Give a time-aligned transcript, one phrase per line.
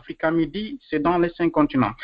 [0.00, 1.94] Africa Midi, c'est dans les cinq continents.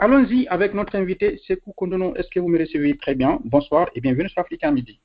[0.00, 2.14] Allons-y avec notre invité, Sekou Kondono.
[2.16, 3.38] Est-ce que vous me recevez très bien?
[3.44, 5.00] Bonsoir et bienvenue sur Africa Midi.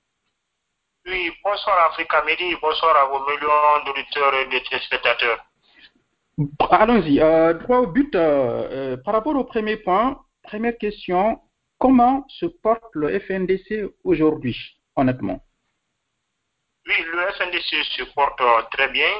[1.07, 5.39] Oui, bonsoir Africa Midi, bonsoir à vos millions d'auditeurs et de téléspectateurs.
[6.69, 7.19] Allons-y.
[7.19, 11.41] Euh, droit au but, euh, euh, par rapport au premier point, première question,
[11.80, 14.55] comment se porte le FNDC aujourd'hui,
[14.96, 15.39] honnêtement?
[16.88, 18.41] Oui, le FNDC se porte
[18.71, 19.11] très bien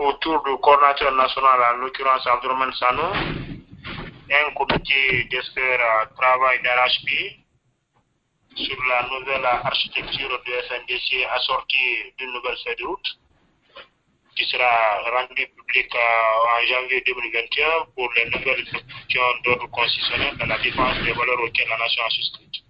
[0.00, 7.38] autour du coordinateur national, en l'occurrence Abdourahmane Sano, un comité d'experts travail d'arrache-pied
[8.56, 13.18] sur la nouvelle architecture du FNDC assortie d'une nouvelle feuille de route
[14.36, 14.70] qui sera
[15.12, 21.12] rendue publique en janvier 2021 pour les nouvelles questions d'ordre constitutionnel dans la défense des
[21.12, 22.64] valeurs auxquelles la nation a souscrit.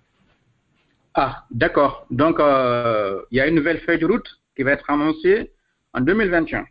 [1.15, 2.07] Ah, d'accord.
[2.11, 5.51] Donc, euh, il y a une nouvelle feuille de route qui va être annoncée
[5.93, 6.67] en 2021.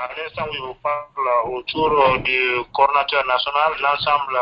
[0.00, 2.40] À l'instant où je vous parle autour du
[2.72, 4.38] coordinateur national, l'ensemble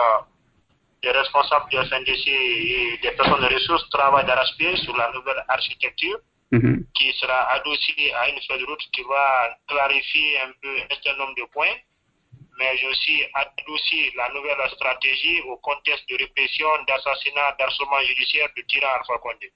[1.02, 6.19] des responsables du FNDC et des personnes de ressources travaillent d'arrache-pied sur la nouvelle architecture
[6.51, 6.87] Mhm.
[6.95, 11.19] qui sera adossée à une feuille de route qui va clarifier un peu un certain
[11.19, 11.77] nombre de points,
[12.59, 18.87] mais aussi adoucir la nouvelle stratégie au contexte de répression, d'assassinat, d'harcèlement judiciaire de tyran
[18.99, 19.52] Alpha Condé.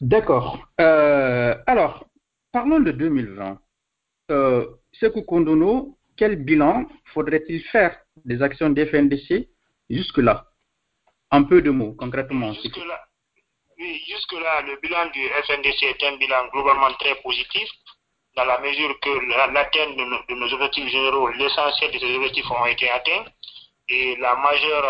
[0.00, 0.58] D'accord.
[0.80, 2.04] Euh, alors,
[2.52, 3.58] parlons de 2020.
[4.30, 4.66] Euh,
[5.00, 9.48] Sekou Kondono, quel bilan faudrait-il faire des actions des FNDC
[9.90, 10.46] jusque-là?
[11.30, 12.52] Un peu de mots, concrètement.
[12.54, 13.00] Jusque-là,
[13.78, 17.68] oui, jusque-là, le bilan du FNDC est un bilan globalement très positif,
[18.36, 19.10] dans la mesure que
[19.52, 23.24] l'atteinte de, nos- de nos objectifs généraux, l'essentiel de ces objectifs ont été atteints,
[23.88, 24.84] et la majeure,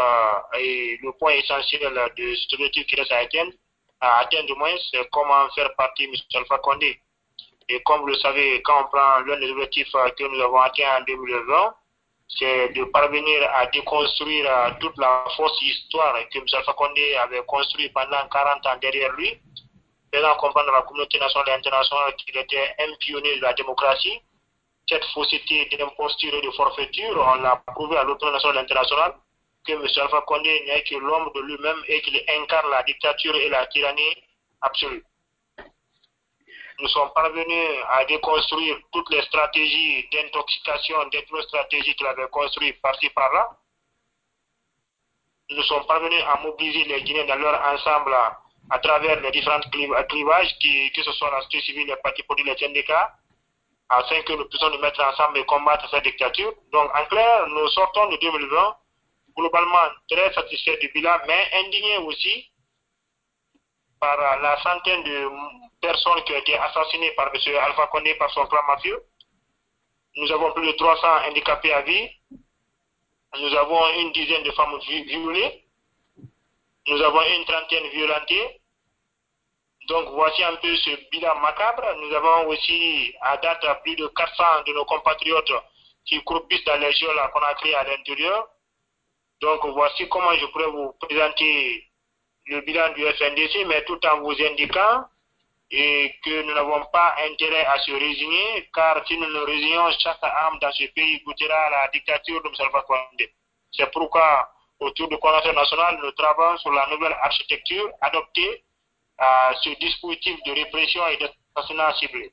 [0.55, 1.83] euh, et le point essentiel
[2.17, 3.53] de cet objectif qui reste à atteindre,
[4.01, 6.13] à atteindre du moins, c'est comment faire partie M.
[6.35, 6.99] Alpha Condé.
[7.69, 10.61] Et comme vous le savez, quand on prend l'un des objectifs euh, que nous avons
[10.61, 11.75] atteints en 2020,
[12.29, 16.45] c'est de parvenir à déconstruire euh, toute la fausse histoire que M.
[16.53, 19.41] Alpha Condé avait construite pendant 40 ans derrière lui,
[20.15, 24.21] faisant comprendre à la communauté nationale et internationale qu'il était un pionnier de la démocratie.
[24.89, 29.15] Cette fausseté d'imposture et de forfaiture, on l'a prouvé à l'opinion nationale et internationale
[29.67, 29.83] que M.
[29.83, 34.23] Alpha Condé n'est que l'homme de lui-même et qu'il incarne la dictature et la tyrannie
[34.63, 35.03] absolue
[36.79, 43.49] nous sommes parvenus à déconstruire toutes les stratégies d'intoxication, d'ethnostratégie qu'il avait construites par-ci par-là.
[45.51, 48.39] Nous sommes parvenus à mobiliser les Guinéens dans leur ensemble à,
[48.71, 52.23] à travers les différents cliv- clivages, qui, que ce soit la société civile, les partis
[52.25, 53.13] politiques, les syndicats,
[53.89, 56.53] afin que nous puissions nous mettre ensemble et combattre cette dictature.
[56.73, 58.77] Donc, en clair, nous sortons de 2020
[59.37, 59.79] globalement
[60.11, 62.51] très satisfaits du bilan, mais indignés aussi
[64.01, 65.29] par la centaine de
[65.81, 67.41] personnes qui ont été assassinées par M.
[67.63, 69.03] Alpha Condé par son clan mafieux.
[70.17, 72.09] Nous avons plus de 300 handicapés à vie.
[73.39, 75.65] Nous avons une dizaine de femmes vi- violées.
[76.89, 78.61] Nous avons une trentaine violentées.
[79.89, 81.85] Donc voici un peu ce bilan macabre.
[82.01, 85.53] Nous avons aussi à date plus de 400 de nos compatriotes
[86.07, 88.49] qui croupissent dans les geôles qu'on a créées à l'intérieur.
[89.41, 91.85] Donc voici comment je pourrais vous présenter
[92.47, 95.05] le bilan du FNDC, mais tout en vous indiquant
[95.71, 100.59] que nous n'avons pas intérêt à se résigner, car si nous nous résignons, chaque âme
[100.61, 102.55] dans ce pays goûtera la dictature de M.
[102.61, 103.33] Alpha Condé.
[103.73, 104.49] C'est pourquoi,
[104.79, 108.65] autour du coordinateur national, nous travaillons sur la nouvelle architecture adoptée
[109.19, 112.33] à ce dispositif de répression et d'assassinat ciblé.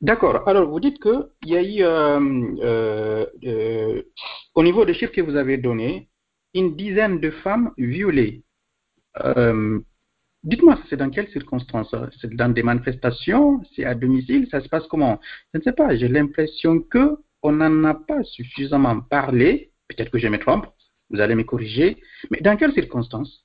[0.00, 0.46] D'accord.
[0.48, 2.20] Alors, vous dites qu'il y a eu, euh,
[2.60, 4.02] euh, euh,
[4.54, 6.08] au niveau des chiffres que vous avez donnés,
[6.54, 8.42] une dizaine de femmes violées.
[9.20, 9.80] Euh,
[10.44, 13.62] Dites-moi, c'est dans quelles circonstances ça C'est dans des manifestations?
[13.76, 14.48] C'est à domicile?
[14.50, 15.20] Ça se passe comment?
[15.54, 15.94] Je ne sais pas.
[15.94, 19.70] J'ai l'impression que on n'en a pas suffisamment parlé.
[19.88, 20.66] Peut-être que je me trompe.
[21.10, 22.02] Vous allez me corriger.
[22.30, 23.44] Mais dans quelles circonstances?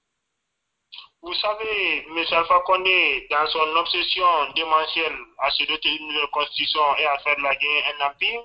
[1.21, 2.17] Vous savez, M.
[2.31, 7.35] Alpha Condé, dans son obsession démentielle à se doter d'une nouvelle constitution et à faire
[7.37, 8.41] de la Guinée un empire,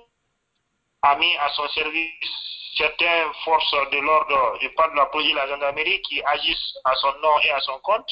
[1.01, 5.33] a mis à son service certaines forces de l'ordre, je parle de la police et
[5.33, 8.09] de la gendarmerie, qui agissent à son nom et à son compte.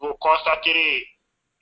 [0.00, 1.06] Vous constaterez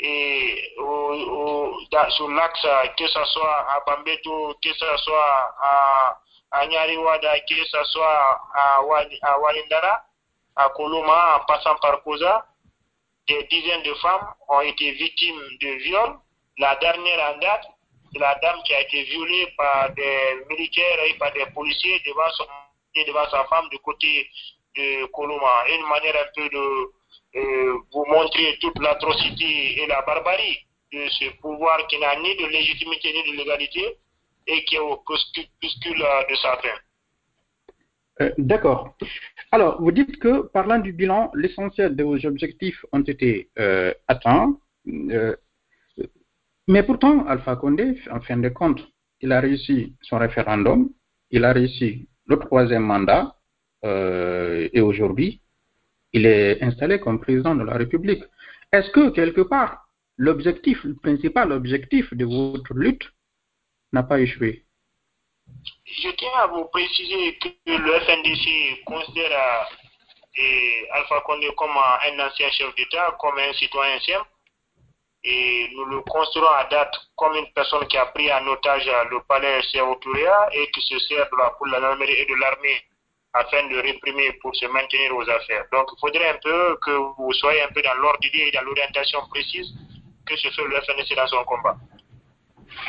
[0.00, 1.78] et au- au-
[2.10, 2.66] sur l'axe,
[2.98, 6.18] que ce soit à Bambeto, que ce soit à,
[6.50, 8.80] à Nyariwada, que ce soit à,
[9.22, 10.02] à Walindara,
[10.56, 12.44] à Koloma, en passant par Koza,
[13.28, 16.18] des dizaines de femmes ont été victimes de viols.
[16.58, 17.66] La dernière en date,
[18.14, 22.30] c'est la dame qui a été violée par des militaires et par des policiers devant,
[22.32, 22.44] son,
[23.06, 24.28] devant sa femme du côté
[24.76, 25.64] de Koloma.
[25.68, 30.58] Une manière un peu de euh, vous montrer toute l'atrocité et la barbarie
[30.92, 33.98] de ce pouvoir qui n'a ni de légitimité ni de légalité,
[34.46, 36.68] et qui est au crépuscule de sa fin.
[38.20, 38.94] Euh, D'accord.
[39.50, 44.56] Alors, vous dites que, parlant du bilan, l'essentiel de vos objectifs ont été euh, atteints.
[46.66, 48.80] Mais pourtant, Alpha Condé, en fin de compte,
[49.20, 50.90] il a réussi son référendum,
[51.30, 53.36] il a réussi le troisième mandat,
[53.84, 55.40] euh, et aujourd'hui,
[56.12, 58.22] il est installé comme président de la République.
[58.72, 63.10] Est-ce que, quelque part, l'objectif, le principal objectif de votre lutte
[63.92, 64.64] n'a pas échoué?
[65.84, 69.66] Je tiens à vous préciser que le FNDC considère
[70.38, 74.28] euh, Alpha Condé comme un ancien chef d'État, comme un citoyen simple,
[75.24, 79.20] et nous le considérons à date comme une personne qui a pris en otage le
[79.22, 82.82] palais Séotouria et qui se sert de la, gendarmerie et de l'armée
[83.32, 85.64] afin de réprimer pour se maintenir aux affaires.
[85.72, 88.62] Donc il faudrait un peu que vous soyez un peu dans l'ordre d'idée et dans
[88.62, 89.72] l'orientation précise
[90.26, 91.76] que se fait le FNDC dans son combat.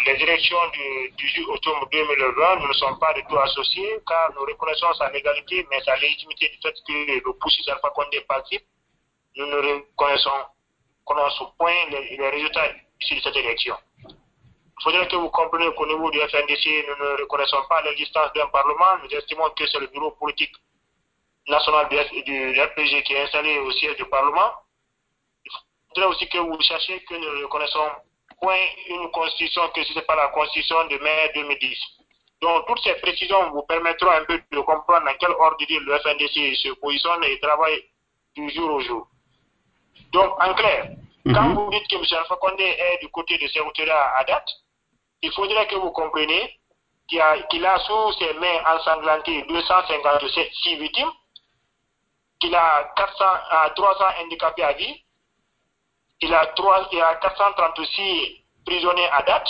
[0.06, 4.94] Les élections du, du octobre 2020 ne sont pas du tout associées car nous reconnaissons
[4.96, 8.66] sa légalité mais sa légitimité du fait que le poussiste Alpha Condé participe,
[9.38, 10.32] nous ne reconnaissons
[11.08, 13.76] ce point les, résultats de cette élection.
[14.08, 18.48] Il faudrait que vous compreniez qu'au niveau du FNDC, nous ne reconnaissons pas l'existence d'un
[18.48, 18.98] Parlement.
[19.04, 20.54] Nous estimons que c'est le bureau politique
[21.48, 24.52] national du, du, RPG qui est installé au siège du Parlement.
[25.46, 25.52] Il
[25.90, 27.90] faudrait aussi que vous sachiez que nous ne reconnaissons
[28.42, 28.58] point
[28.90, 31.78] une constitution que ce n'est pas la constitution de mai 2010.
[32.42, 36.56] Donc, toutes ces précisions vous permettront un peu de comprendre dans quel ordre le FNDC
[36.58, 37.82] se positionne et travaille
[38.36, 39.08] du jour au jour.
[40.12, 40.86] Donc, en clair,
[41.26, 41.34] mm -hmm.
[41.34, 42.06] quand vous dites que M.
[42.20, 44.50] Alpha Condé est du côté de Séroutéra à date,
[45.22, 46.60] il faudrait que vous compreniez
[47.08, 51.12] qu'il a, qu a, sous ses mains ensanglantées 256 victimes,
[52.40, 55.04] qu'il a 400 à 300 handicapés à vie,
[56.22, 59.48] il a, 3, il a 436 prisonniers à date,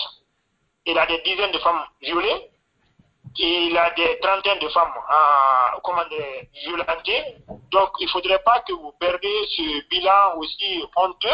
[0.86, 2.50] il a des dizaines de femmes violées,
[3.38, 6.26] il a des trentaines de femmes euh, comment dire,
[6.64, 7.36] violentées.
[7.72, 11.30] Donc, il ne faudrait pas que vous perdiez ce bilan aussi honteux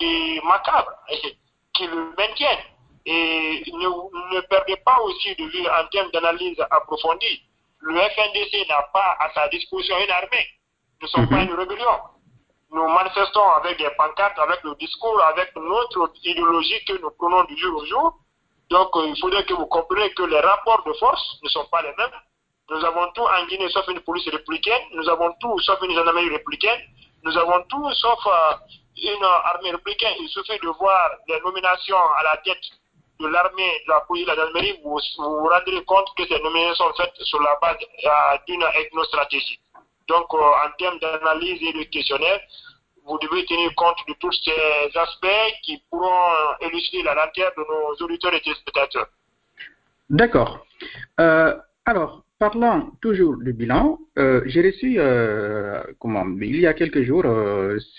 [0.00, 0.92] et macabre,
[1.74, 2.58] qui le maintienne.
[3.06, 7.42] Et ne, ne perdez pas aussi de vue en termes d'analyse approfondie.
[7.78, 10.46] Le FNDC n'a pas à sa disposition une armée.
[11.00, 11.30] Nous ne sommes mm -hmm.
[11.30, 11.96] pas une rébellion.
[12.72, 17.56] Nous manifestons avec des pancartes, avec le discours, avec notre idéologie que nous prenons du
[17.56, 18.18] jour au jour.
[18.70, 21.82] Donc, euh, il faudrait que vous compreniez que les rapports de force ne sont pas
[21.82, 22.10] les mêmes.
[22.70, 24.82] Nous avons tout en Guinée sauf une police républicaine.
[24.94, 26.80] Nous avons tout sauf une gendarmerie républicaine.
[27.22, 28.54] Nous avons tout sauf euh,
[28.96, 30.14] une armée républicaine.
[30.20, 32.58] Il suffit de voir les nominations à la tête
[33.20, 34.80] de l'armée, de la police, de la gendarmerie.
[34.82, 38.64] Vous vous, vous rendrez compte que ces nominations sont faites sur la base euh, d'une
[38.74, 39.60] ethnostratégie.
[40.08, 42.40] Donc, en termes d'analyse et de questionnaire,
[43.06, 48.04] vous devez tenir compte de tous ces aspects qui pourront élucider la lanterne de nos
[48.04, 49.08] auditeurs et téléspectateurs.
[50.10, 50.66] D'accord.
[51.20, 57.02] Euh, alors, parlant toujours du bilan, euh, j'ai reçu, euh, comment, il y a quelques
[57.02, 57.24] jours,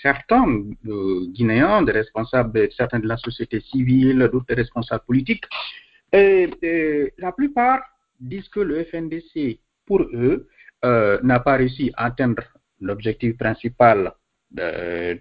[0.02, 0.46] certains
[0.84, 5.44] Guinéens, des responsables, certains de la société civile, d'autres responsables politiques,
[6.12, 7.80] et, la plupart
[8.20, 10.48] disent que le FNDC, pour eux,
[10.82, 12.42] n'a pas réussi à atteindre
[12.80, 14.12] l'objectif principal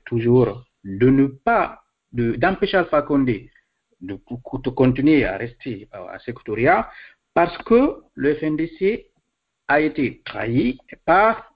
[0.06, 1.82] toujours de ne pas
[2.12, 3.52] d'empêcher Alpha Condé
[4.02, 4.14] de,
[4.64, 6.90] de, continuer à rester à Sectoria
[7.34, 9.08] parce que le FNDC
[9.68, 11.54] a été trahi par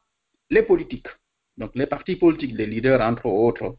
[0.50, 1.08] les politiques,
[1.58, 3.78] donc les partis politiques, les leaders entre autres.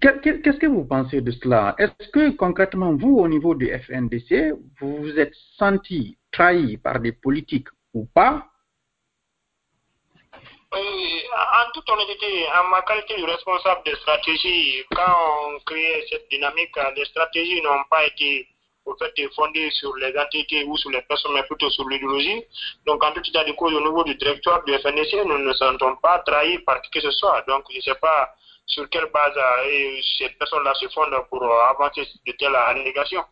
[0.00, 1.74] Qu'est-ce que vous pensez de cela?
[1.78, 7.12] Est-ce que concrètement, vous, au niveau du FNDC, vous vous êtes senti trahi par des
[7.12, 8.49] politiques ou pas?
[10.72, 16.76] En toute honnêteté, en ma qualité de responsable de stratégie, quand on crée cette dynamique,
[16.96, 18.46] les stratégies n'ont pas été
[18.86, 22.42] au fait fondées sur les entités ou sur les personnes, mais plutôt sur l'idéologie.
[22.86, 25.96] Donc, en tout état de cause, au niveau du directoire du FNDC, nous ne sentons
[25.96, 27.42] pas trahis par qui que ce soit.
[27.46, 28.34] Donc, je ne sais pas
[28.66, 33.24] sur quelle base euh, ces personnes-là se fondent pour avancer de telles allégations.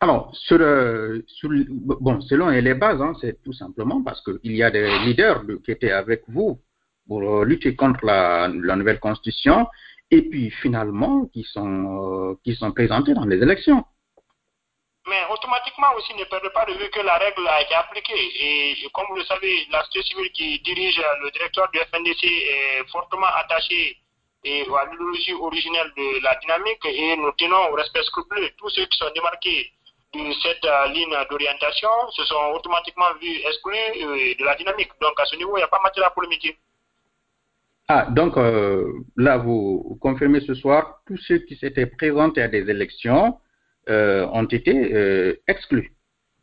[0.00, 4.86] Alors, sur, euh, selon les bases, hein, c'est tout simplement parce qu'il y a des
[5.00, 6.60] leaders de, qui étaient avec vous
[7.08, 9.66] pour euh, lutter contre la, la, nouvelle constitution
[10.12, 13.84] et puis finalement qui sont, euh, qui sont présentés dans les élections.
[15.08, 18.14] Mais automatiquement aussi, ne perdez pas de vue que la règle a été appliquée.
[18.14, 22.88] Et comme vous le savez, la société civile qui dirige le directoire du FNDC est
[22.92, 23.96] fortement attachée
[24.44, 28.50] et à l'idéologie originelle de la dynamique et nous tenons au respect scrupuleux.
[28.58, 29.72] Tous ceux qui sont démarqués
[30.14, 34.90] de cette euh, ligne d'orientation se sont automatiquement vus exclus euh, de la dynamique.
[35.00, 36.56] Donc à ce niveau, il n'y a pas matière à polémiquer.
[37.88, 42.68] Ah, donc euh, là, vous confirmez ce soir, tous ceux qui s'étaient présentés à des
[42.68, 43.40] élections
[43.90, 45.94] ont été exclus.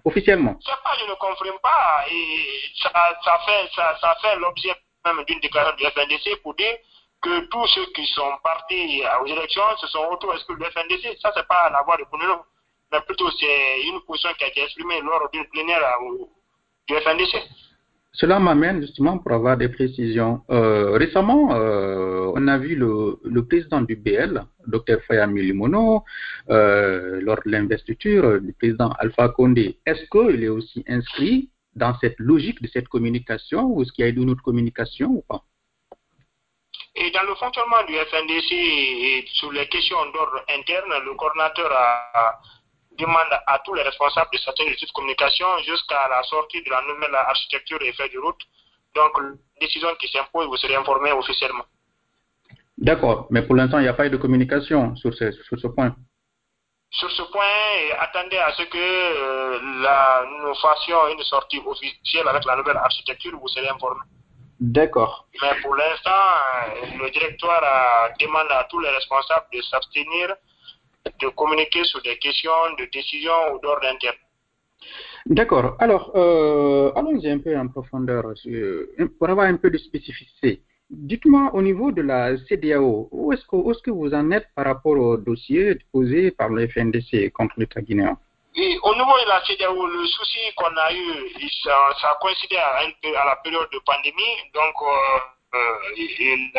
[0.04, 2.06] officiellement Ça pas, je ne comprends pas.
[2.10, 2.48] Et
[2.82, 2.92] ça,
[3.24, 4.74] ça fait, ça, ça fait l'objet
[5.06, 6.76] même d'une déclaration du FNDC pour dire
[7.22, 11.20] que tous ceux qui sont partis aux élections se sont auto-exclus du FNDC.
[11.22, 12.44] Ça, c'est pas la voix de Bounelo,
[12.96, 15.82] mais plutôt c'est une position qui a été exprimée lors d'une plénière
[16.88, 17.38] du FNDC.
[18.14, 20.42] Cela m'amène justement pour avoir des précisions.
[20.50, 26.04] Euh, récemment, euh, on a vu le, le, président du BL, Dr Fayami Limono,
[26.50, 29.80] euh, lors de l'investiture du président Alpha Condé.
[29.86, 34.08] Est-ce qu'il est aussi inscrit dans cette logique de cette communication ou est-ce qu'il y
[34.08, 35.44] a eu une autre communication ou pas?
[36.96, 42.40] Et dans le fonctionnement du FNDC et sur les questions d'ordre interne, le coordinateur a,
[42.98, 47.16] demande à tous les responsables de certaines de communication jusqu'à la sortie de la nouvelle
[47.16, 48.42] architecture et fait de route.
[48.96, 49.12] Donc,
[49.60, 51.66] décision qui s'impose, vous serez informé officiellement.
[52.78, 55.68] D'accord, mais pour l'instant, il n'y a pas eu de communication sur ce, sur ce
[55.68, 55.96] point.
[56.92, 57.44] Sur ce point,
[58.00, 63.38] attendez à ce que euh, la, nous fassions une sortie officielle avec la nouvelle architecture,
[63.38, 64.00] vous serez informé.
[64.60, 65.28] D'accord.
[65.42, 66.12] Mais pour l'instant,
[66.98, 67.62] le directoire
[68.20, 70.36] demande à tous les responsables de s'abstenir
[71.22, 74.18] de communiquer sur des questions de décision ou d'ordre interne.
[75.26, 75.76] D'accord.
[75.80, 78.34] Alors, euh, allons-y un peu en profondeur
[79.18, 80.62] pour avoir un peu de spécificité.
[80.90, 84.66] Dites-moi au niveau de la CDAO, où est-ce que, est que, vous en êtes par
[84.66, 88.18] rapport au dossier posé par le FNDC contre l'État guinéen?
[88.56, 92.58] Et au niveau de la CDAO, le souci qu'on a eu, ça, ça a coïncidé
[92.58, 95.20] à, à, la période de pandémie, donc euh,
[95.98, 96.52] et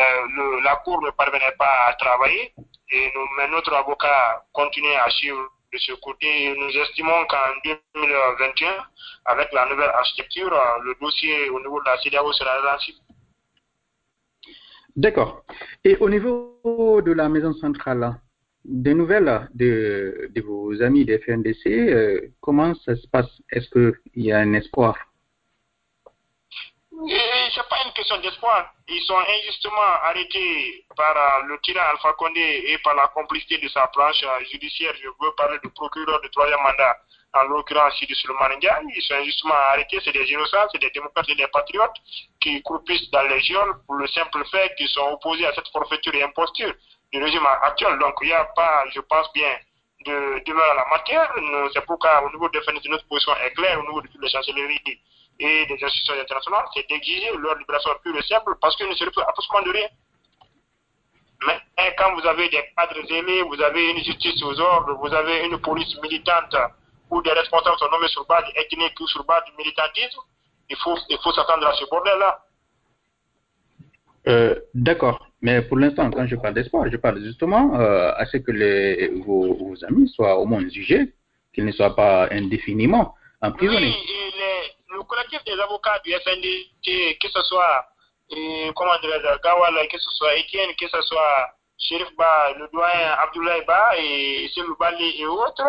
[0.63, 2.53] la, Cour ne parvenait pas à travailler
[2.91, 6.55] et mais notre avocat continue à suivre de ce côté.
[6.57, 8.67] Nous estimons qu'en 2021,
[9.25, 10.49] avec la nouvelle architecture,
[10.83, 12.93] le dossier au niveau de la CDAO sera relancé.
[14.95, 15.43] D'accord.
[15.83, 18.19] Et au niveau de la maison centrale,
[18.65, 23.29] des nouvelles de, de vos amis des FNDC, euh, comment ça se passe?
[23.51, 24.97] Est-ce qu'il y a un espoir?
[27.51, 28.71] Ce n'est pas une question d'espoir.
[28.87, 33.67] Ils sont injustement arrêtés par euh, le tyran Alpha Condé et par la complicité de
[33.69, 34.93] sa branche euh, judiciaire.
[35.01, 36.97] Je veux parler du procureur de troisième mandat,
[37.33, 39.99] en l'occurrence Sidi Suleiman Ils sont injustement arrêtés.
[40.03, 41.97] C'est des innocents, c'est des démocrates et des patriotes
[42.41, 46.15] qui croupissent dans les géoles pour le simple fait qu'ils sont opposés à cette forfaiture
[46.15, 46.73] et imposture
[47.11, 47.97] du régime actuel.
[47.99, 49.55] Donc il n'y a pas, je pense bien,
[50.05, 51.31] de demeure à la matière.
[51.73, 54.81] C'est pourquoi au niveau de notre position est claire, au niveau de toutes les chancelleries
[55.39, 59.03] et des institutions internationales, c'est d'exiger leur libération pure et simple parce qu'ils ne se
[59.03, 59.87] retrouvent absolument de rien.
[61.45, 65.45] Mais quand vous avez des cadres ailés, vous avez une justice aux ordres, vous avez
[65.45, 66.55] une police militante
[67.11, 70.19] où des responsables sont nommés sur base ethnique ou sur base du militantisme,
[70.69, 72.39] il faut, il faut s'attendre à ce bordel-là.
[74.27, 75.27] Euh, D'accord.
[75.41, 79.09] Mais pour l'instant, quand je parle d'espoir, je parle justement euh, à ce que les,
[79.25, 81.13] vos, vos, amis soient au moins jugés,
[81.53, 83.95] qu'ils ne soient pas indéfiniment emprisonnés.
[83.95, 84.33] Oui,
[85.07, 87.85] collectif des avocats du FNDT, que ce soit,
[88.33, 88.93] euh, comment
[89.43, 91.49] Gawala, que ce soit Etienne, que ce soit
[91.79, 95.63] Sheriff Ba, le doyen Abdoulaye Ba et Selou Bali et autres,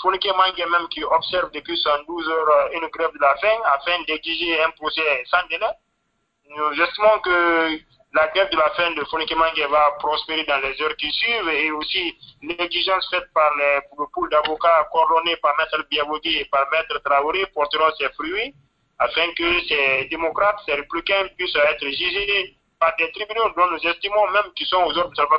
[0.00, 4.62] Fourniquet Mangue même qui observe depuis 112 heures une grève de la faim afin d'exiger
[4.62, 5.66] un procès sans délai.
[6.50, 7.80] Nous estimons que
[8.14, 11.70] la grève de la faim de Fonikemangé va prospérer dans les heures qui suivent et
[11.72, 17.46] aussi l'exigence faite par le pool d'avocats coordonnés par Maître Biavoudi et par Maître Traoré
[17.46, 18.54] porteront ses fruits
[18.98, 24.30] afin que ces démocrates, ces républicains puissent être jugés par des tribunaux dont nous estimons
[24.32, 25.36] même qu'ils sont aux ordres de Salva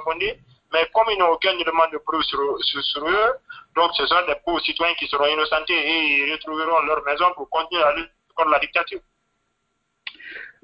[0.71, 3.33] mais comme ils n'ont aucune demande de preuve sur, eux,
[3.75, 7.49] donc ce sont des pauvres citoyens qui seront innocentés et ils retrouveront leur maison pour
[7.49, 8.99] continuer à lutter contre la dictature.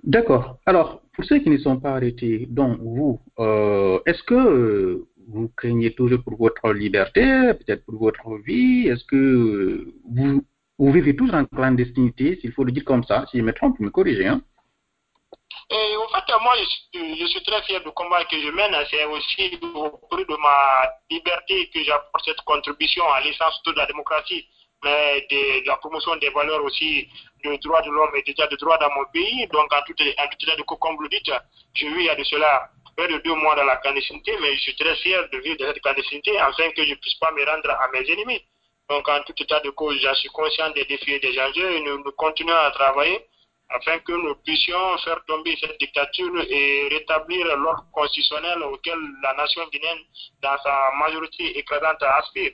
[0.04, 0.60] D'accord.
[0.68, 5.96] Alors, pour ceux qui ne sont pas arrêtés, donc vous, euh, est-ce que vous craignez
[5.96, 7.24] toujours pour votre liberté,
[7.56, 8.88] peut-être pour votre vie?
[8.88, 10.44] Est-ce que vous,
[10.78, 13.80] vous vivez toujours en clandestinité, s'il faut le dire comme ça Si je me trompe,
[13.80, 14.28] me corrigez.
[14.28, 14.42] Hein?
[15.70, 18.76] Et en fait, moi, je suis, très fier du combat que je mène.
[18.92, 23.86] C'est aussi au prix de ma liberté que j'apporte cette contribution à l'essence de la
[23.86, 24.46] démocratie
[24.84, 27.08] mais de, la promotion des valeurs aussi
[27.44, 29.48] de droits de l'homme et déjà de droits dans mon pays.
[29.48, 31.32] Donc, en tout, état de cas, comme vous dites,
[31.74, 34.76] je vis a de cela près de deux mois dans la clandestinité, mais je suis
[34.76, 37.72] très fier de vivre dans cette clandestinité afin que je ne puisse pas me rendre
[37.72, 38.42] à mes ennemis.
[38.90, 41.82] Donc, en tout état de cause, je suis conscient des défis et des enjeux et
[41.82, 43.26] nous, continuons à travailler
[43.70, 49.64] afin que nous puissions faire tomber cette dictature et rétablir l'ordre constitutionnel auquel la nation
[49.72, 49.98] guinéenne,
[50.42, 52.52] dans sa majorité écrasante, aspire.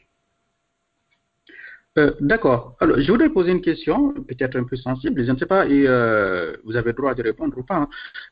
[1.97, 2.77] Euh, D'accord.
[2.79, 5.85] Alors, je voudrais poser une question, peut-être un peu sensible, je ne sais pas, et
[5.85, 7.75] euh, vous avez le droit de répondre ou pas.
[7.75, 7.89] Hein.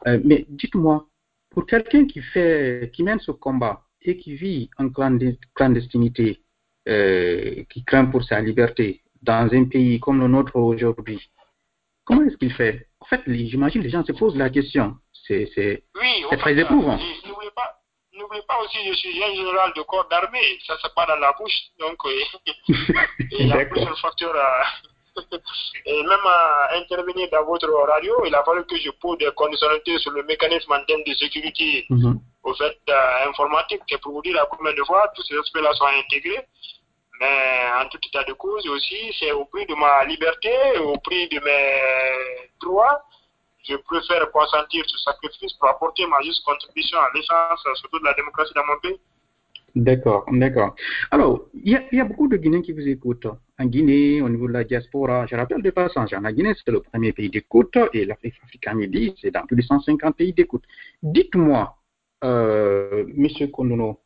[0.07, 1.05] Euh, mais dites-moi,
[1.49, 4.87] pour quelqu'un qui fait, qui mène ce combat et qui vit en
[5.53, 6.41] clandestinité,
[7.69, 11.19] qui craint pour sa liberté, dans un pays comme le nôtre aujourd'hui,
[12.05, 12.87] comment est-ce qu'il fait?
[12.99, 14.95] En fait, j'imagine les gens se posent la question.
[15.27, 16.97] C'est oui, très éprouvant.
[17.27, 17.79] N'oubliez pas,
[18.17, 20.57] n'oubliez pas aussi, je suis un général de corps d'armée.
[20.65, 21.59] Ça, c'est pas dans la bouche.
[21.79, 21.97] Donc,
[22.67, 24.63] il y a plusieurs facteurs à.
[25.85, 29.97] Et même à intervenir dans votre radio, il a fallu que je pose des conditionnalités
[29.99, 32.19] sur le mécanisme en termes de sécurité Mhm.
[32.43, 35.73] au fait euh, informatique, et pour vous dire à combien de fois tous ces aspects-là
[35.73, 36.45] sont intégrés.
[37.19, 41.27] Mais en tout état de cause aussi, c'est au prix de ma liberté, au prix
[41.27, 43.03] de mes droits.
[43.67, 48.13] Je préfère consentir ce sacrifice pour apporter ma juste contribution à l'essence, surtout de la
[48.13, 48.99] démocratie dans mon pays.
[49.75, 50.75] D'accord, d'accord.
[51.11, 53.27] Alors, il y, a, beaucoup de Guinéens qui vous écoutent.
[53.59, 56.81] En Guinée, au niveau de la diaspora, je rappelle de passage, en Guinée, c'est le
[56.81, 60.63] premier pays d'écoute et l'Afrique Africa Midi, c'est dans plus de 150 pays d'écoute.
[61.03, 61.75] Dites-moi,
[62.23, 63.99] euh, Monsieur Kondono,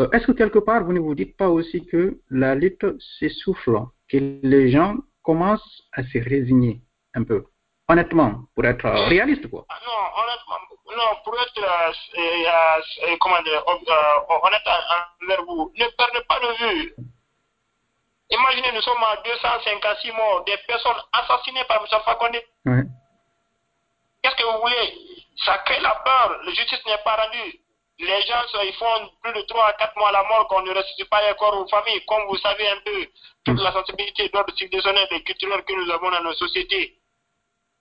[0.00, 2.86] euh, est-ce que quelque part, vous ne vous dites pas aussi que la lutte
[3.18, 3.78] s'essouffle,
[4.08, 6.80] que les gens commencent à se résigner
[7.14, 7.44] un peu?
[7.88, 9.66] Honnêtement, pour être réaliste, quoi.
[9.68, 10.60] Ah, Non, honnêtement,
[10.96, 14.62] non, pour être, euh, euh, comment dire, honnête
[15.22, 16.94] envers vous, ne perdez pas de vue.
[18.30, 22.00] Imaginez, nous sommes à 256 morts, des personnes assassinées par M.
[22.04, 22.40] Fakonde.
[24.22, 24.94] Qu'est-ce que vous voulez?
[25.44, 27.60] Ça crée la peur, la justice n'est pas rendue.
[28.00, 30.72] Les gens, ils font plus de 3 à 4 mois à la mort qu'on ne
[30.72, 33.06] restitue pas les corps aux familles, comme vous savez un peu
[33.44, 36.96] toute la sensibilité d'ordre civilisationnel et culturel que nous avons dans nos sociétés.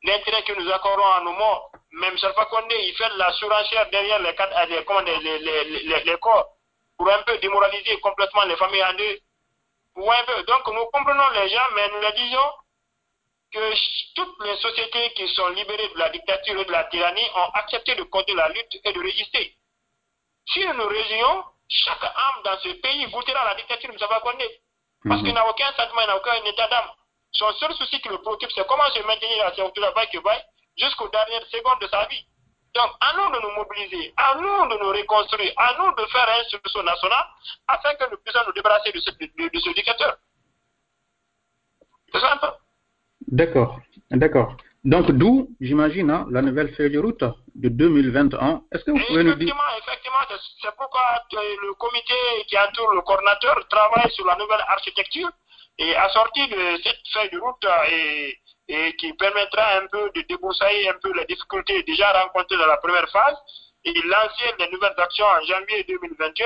[0.03, 1.71] L'intérêt que nous accordons à nos morts.
[1.93, 4.35] Même Salfa Condé, il fait la surenchère derrière les,
[4.69, 5.39] les, comment, les,
[6.03, 6.49] les, corps
[6.97, 9.19] pour un peu démoraliser complètement les familles en deux.
[9.93, 10.43] Pour un peu.
[10.43, 12.51] Donc nous comprenons les gens, mais nous leur disons
[13.53, 13.73] que
[14.15, 17.95] toutes les sociétés qui sont libérées de la dictature et de la tyrannie ont accepté
[17.95, 19.55] de conduire la lutte et de résister.
[20.53, 24.49] Si nous réunions, chaque âme dans ce pays goûtera la dictature de Condé.
[25.07, 25.25] Parce Mhm.
[25.25, 26.89] qu'il n'a aucun sentiment, il n'a aucun état d'âme.
[27.31, 30.43] Son seul souci qui le préoccupe, c'est comment se maintenir à cette travail que vaille
[30.77, 32.25] jusqu'aux dernières secondes de sa vie.
[32.73, 36.27] Donc, à nous de nous mobiliser, à nous de nous reconstruire, à nous de faire
[36.29, 37.23] un sursaut national
[37.67, 40.17] afin que nous puissions nous débarrasser de ce, de, de ce dictateur.
[42.11, 42.51] C'est simple.
[43.27, 43.79] D'accord,
[44.11, 44.53] d'accord.
[44.85, 47.23] Donc, d'où, j'imagine, hein, la nouvelle feuille de route
[47.55, 48.61] de 2021.
[48.71, 51.01] Est-ce que vous pouvez nous dire effectivement, effectivement, c'est- pourquoi
[51.33, 52.13] le comité
[52.47, 55.29] qui entoure le coordinateur travaille sur la nouvelle architecture
[55.77, 58.37] et assorti de cette feuille de route et,
[58.69, 62.77] et qui permettra un peu de débroussailler un peu les difficultés déjà rencontrées dans la
[62.77, 63.35] première phase
[63.85, 66.45] et lancer les nouvelles actions en janvier 2021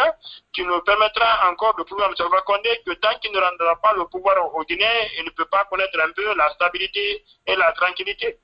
[0.53, 2.15] qui nous permettra encore de pouvoir M.
[2.45, 4.85] Condé que tant qu'il ne rendra pas le pouvoir au Guinée,
[5.17, 8.37] il ne peut pas connaître un peu la stabilité et la tranquillité.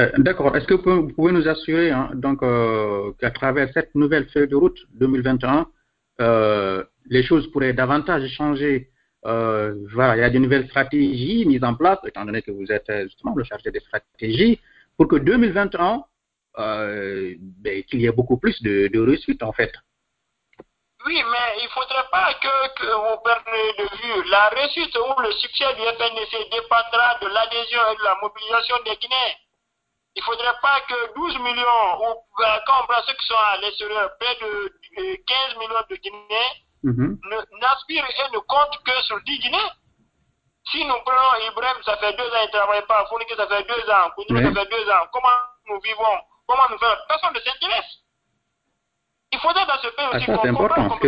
[0.00, 0.54] Euh, D'accord.
[0.54, 4.56] Est-ce que vous pouvez, nous assurer hein, donc euh, qu'à travers cette nouvelle feuille de
[4.56, 5.66] route 2021,
[6.20, 8.90] euh, les choses pourraient davantage changer
[9.28, 13.34] il y a de nouvelles stratégies mises en place, étant donné que vous êtes justement
[13.34, 14.60] le chargé des stratégies,
[14.96, 15.98] pour que 2021, euh,
[16.56, 19.72] ben, qu'il y ait beaucoup plus de, de réussite en fait.
[21.04, 24.28] Oui, mais il ne faudrait pas que, que vous perdiez de vue.
[24.30, 28.96] La réussite ou le succès du FNDC dépendra de l'adhésion et de la mobilisation des
[28.96, 29.34] Guinéens.
[30.16, 33.34] Il ne faudrait pas que 12 millions, ou euh, quand on prend ceux qui sont
[33.36, 34.46] à l'extérieur, près de
[34.98, 37.18] euh, 15 millions de Guinéens, Mhm.
[37.30, 39.70] ne- n'aspirent et ne comptent que sur 10 Guinéens.
[40.70, 43.06] Si nous prenons Ibrahim, ça fait deux ans, il ne travaille pas.
[43.06, 44.10] Founike, ça fait deux ans.
[44.16, 44.54] Koudoulou, Oui.
[44.54, 45.06] ça fait deux ans.
[45.12, 45.36] Comment
[45.68, 46.18] nous vivons?
[46.46, 47.92] Comment nous faisons Personne ne s'intéresse.
[49.32, 50.98] Il faudrait dans ce pays Ah, aussi ça, qu'on c'est important, comprenne qu'on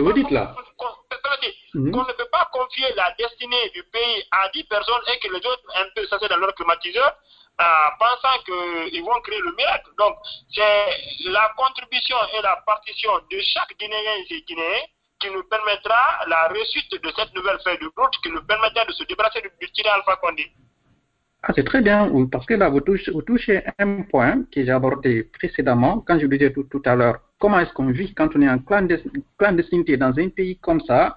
[1.75, 1.93] Mhm.
[1.93, 5.47] qu'on ne peut pas confier la destinée du pays à 10 personnes et que les
[5.47, 7.15] autres, un peu, ça c'est dans leur climatiseur,
[7.61, 7.65] euh,
[7.99, 9.91] pensant qu'ils vont créer le miracle.
[9.99, 10.17] Donc,
[10.55, 10.87] c'est
[11.27, 14.81] la contribution et la partition de chaque Guinéen et Guinéen
[15.21, 18.93] qui nous permettra la réussite de cette nouvelle feuille de route, qui nous permettra de
[18.93, 20.51] se débarrasser du, du tyran Alpha Condé.
[21.43, 26.01] Ah, c'est très bien, parce que là, vous touchez, un point que j'ai abordé précédemment,
[26.01, 28.59] quand je vous disais tout, à l'heure, comment est-ce qu'on vit quand on est en
[28.59, 29.01] clandes-
[29.39, 31.17] clandestinité dans un pays comme ça,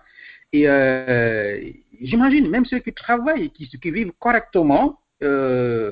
[0.54, 1.60] et euh,
[2.00, 5.92] j'imagine même ceux qui travaillent, qui, qui vivent correctement, euh,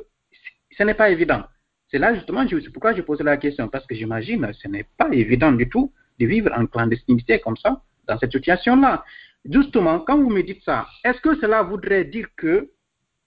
[0.78, 1.44] ce n'est pas évident.
[1.90, 5.10] C'est là justement, c'est pourquoi je posais la question, parce que j'imagine ce n'est pas
[5.12, 9.04] évident du tout de vivre en clandestinité comme ça, dans cette situation-là.
[9.50, 12.70] Justement, quand vous me dites ça, est-ce que cela voudrait dire que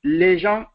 [0.04, 0.66] les gens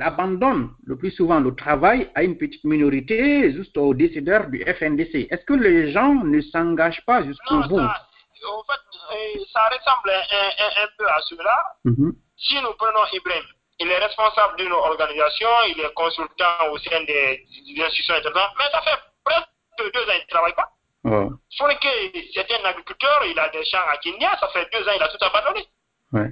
[0.00, 5.28] abandonnent le plus souvent le travail à une petite minorité, juste aux décideurs du FNDC.
[5.30, 7.78] Est-ce que les gens ne s'engagent pas jusqu'au bout?
[7.78, 8.06] ça,
[8.52, 11.56] en fait, euh, ça ressemble un, un- un peu à cela.
[11.84, 12.12] Mhm.
[12.36, 13.44] Si nous prenons Ibrahim,
[13.80, 18.70] il est responsable d'une organisation, il est consultant au sein des, des institutions internationales, mais
[18.70, 20.70] ça fait presque deux ans qu'il ne travaille pas.
[21.08, 21.88] Oh, Fonike,
[22.34, 25.08] c'est un agriculteur, il a des champs à Kenya, ça fait deux ans il a
[25.08, 25.66] tout abandonné.
[26.12, 26.30] ouais.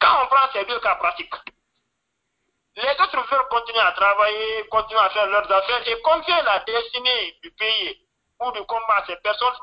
[0.00, 1.32] Quand on prend ces deux cas pratiques,
[2.76, 7.36] les autres veulent continuer à travailler, continuer à faire leurs affaires et confier la destinée
[7.42, 8.06] du pays
[8.40, 9.58] ou du combat à ces personnes,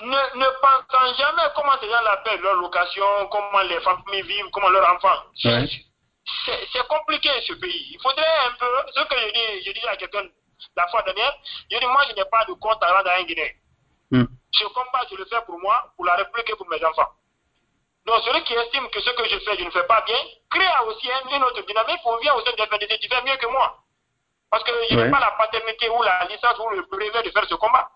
[0.00, 4.68] ne, ne pensant jamais comment ces gens l'appellent leur location, comment les familles vivent, comment
[4.68, 5.22] leurs enfants.
[5.44, 5.68] Ouais.
[6.72, 7.88] C'est compliqué ce pays.
[7.92, 10.22] Il faudrait un peu, ce que je dis, je dis à quelqu'un
[10.76, 11.34] la fois dernière,
[11.70, 13.50] je dis moi je n'ai pas de compte à rendre à un Guinéen.
[14.10, 14.26] Hmm.
[14.52, 17.08] Ce combat, je le fais pour moi, pour la République et pour mes enfants.
[18.06, 20.18] Donc celui qui estime que ce que je fais, je ne fais pas bien,
[20.50, 23.36] crée aussi un- une autre dynamique pour vient au sein de FNDC, tu fais mieux
[23.36, 23.78] que moi.
[24.50, 25.04] Parce que je Ouais.
[25.04, 27.88] n'ai pas la paternité ou la licence ou le brevet de faire ce combat.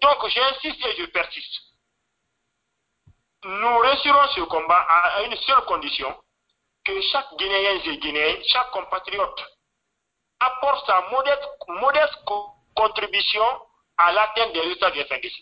[0.00, 1.62] Donc j'insiste et je persiste.
[3.44, 6.16] Nous réussirons ce combat à une seule condition,
[6.84, 9.44] que chaque Guinéen et Guinéen, chaque compatriote
[10.40, 13.44] apporte sa modeste, modeste co- contribution
[13.98, 15.34] à l'atteinte des résultats du FNDC.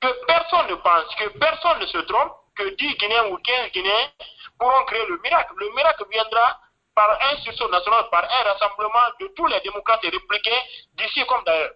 [0.00, 4.10] Que personne ne pense, que personne ne se trompe, que 10 Guinéens ou 15 Guinéens
[4.58, 5.52] pourront créer le miracle.
[5.58, 6.60] Le miracle viendra
[6.94, 10.62] par un sursaut national, par un rassemblement de tous les démocrates et républicains
[10.94, 11.72] d'ici comme d'ailleurs.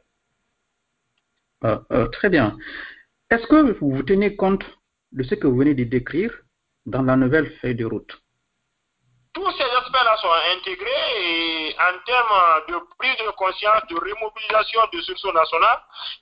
[1.64, 2.56] Euh, euh, très bien.
[3.30, 4.64] Est-ce que vous tenez compte
[5.12, 6.32] de ce que vous venez de décrire
[6.84, 8.20] dans la nouvelle feuille de route?
[9.36, 15.02] Tous ces aspects-là sont intégrés et en termes de prise de conscience, de remobilisation du
[15.02, 15.78] sursaut national,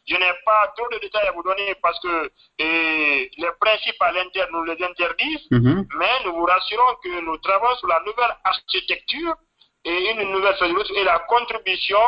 [0.09, 4.49] je n'ai pas trop de détails à vous donner parce que les principes à l'interne
[4.53, 5.87] nous les interdisent, Mhm.
[5.97, 9.37] mais nous vous rassurons que nous travaillons sur la nouvelle architecture
[9.85, 10.57] et une nouvelle
[10.97, 12.01] et la contribution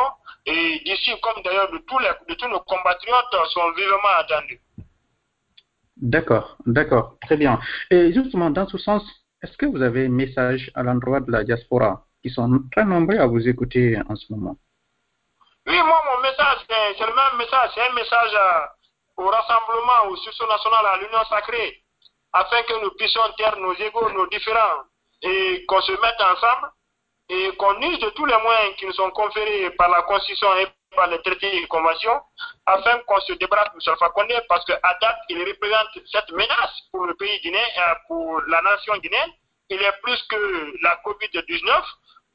[0.45, 4.59] et d'ici comme d'ailleurs de tous, les, de tous nos compatriotes sont vivement attendus.
[5.95, 7.61] D'accord, d'accord, très bien.
[7.91, 9.03] Et justement, dans ce sens,
[9.43, 13.17] est-ce que vous avez un message à l'endroit de la diaspora qui sont très nombreux
[13.17, 14.55] à vous écouter en ce moment?
[15.67, 17.71] Oui, moi, mon message, c'est le même message.
[17.75, 21.83] C'est un message euh, au rassemblement, au sursaut national, à l'union sacrée,
[22.33, 24.83] afin que nous puissions taire nos égaux, nos différends,
[25.21, 26.71] et qu'on se mette ensemble,
[27.29, 30.67] et qu'on use de tous les moyens qui nous sont conférés par la Constitution et
[30.97, 32.19] par les traités et conventions,
[32.65, 37.05] afin qu'on se débarrasse de Alpha Condé, parce qu'à date, il représente cette menace pour
[37.05, 39.31] le pays guinéen, et pour la nation guinéenne.
[39.69, 41.83] Il est plus que la COVID-19.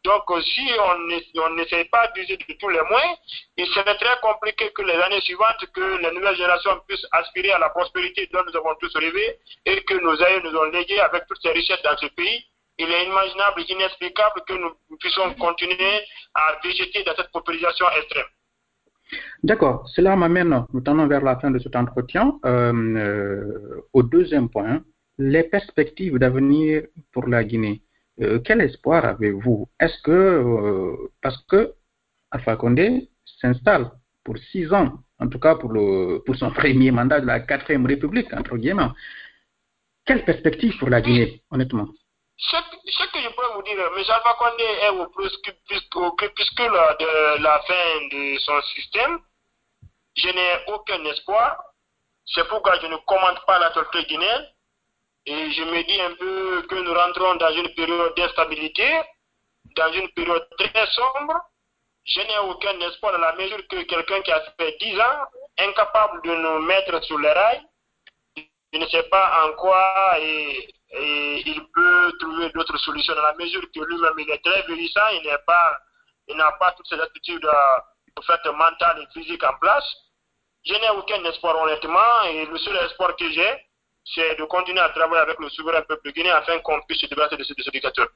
[0.05, 3.17] Donc, euh, si on n'essaye pas d'user de tous les moyens,
[3.57, 7.59] il serait très compliqué que les années suivantes, que les nouvelles générations puissent aspirer à
[7.59, 11.27] la prospérité dont nous avons tous rêvé et que nos aïeux nous ont légué avec
[11.27, 12.45] toutes ces richesses dans ce pays.
[12.79, 18.27] Il est inimaginable, inexplicable que nous puissions continuer à végéter dans cette paupérisation extrême.
[19.43, 24.49] D'accord, cela m'amène, nous tendons vers la fin de cet entretien, euh, euh, au deuxième
[24.49, 24.85] point,
[25.19, 27.83] les perspectives d'avenir pour la Guinée.
[28.21, 29.69] Euh, quel espoir avez-vous?
[29.81, 31.73] Est-ce que, parce que
[32.31, 33.09] Alpha Condé
[33.41, 33.91] s'installe
[34.25, 35.73] pour six ans, en tout cas pour
[36.37, 38.91] son premier mandat de la quatrième République, entre guillemets,
[40.05, 41.89] quelle perspective pour la Guinée, honnêtement?
[42.51, 43.93] Ce, que je peux vous dire, M.
[43.97, 45.07] Alpha Condé est au,
[46.17, 49.21] crépuscule- de la fin de son système.
[50.17, 51.63] Je n'ai aucun espoir.
[52.27, 54.49] C'est pourquoi je ne commente pas la tortue guinéenne.
[55.27, 58.89] Et je me dis un peu que nous rentrons dans une période d'instabilité,
[59.77, 61.35] dans une période très sombre.
[62.05, 65.27] Je n'ai aucun espoir dans la mesure que quelqu'un qui a fait 10 ans,
[65.59, 67.63] incapable de nous mettre sur les rails,
[68.37, 73.35] je ne sais pas en quoi et, et il peut trouver d'autres solutions dans la
[73.35, 75.79] mesure que lui-même il est très vieillissant, il n'est pas,
[76.29, 79.85] il n'a pas toutes ces attitudes euh, fait, mentales et physiques en place.
[80.65, 83.53] Je n'ai aucun espoir honnêtement et le seul espoir que j'ai,
[84.05, 87.37] c'est de continuer à travailler avec le souverain peuple guinéen afin qu'on puisse se débarrasser
[87.37, 88.09] de ce, de ce dictateur.